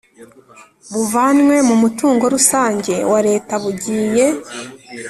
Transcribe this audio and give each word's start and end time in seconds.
buvanywe 0.93 1.57
mu 1.67 1.75
mutungo 1.81 2.23
rusange 2.35 2.93
wa 3.11 3.19
Leta 3.27 3.53
bugiye 3.63 4.25